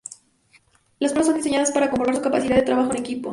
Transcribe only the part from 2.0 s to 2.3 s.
su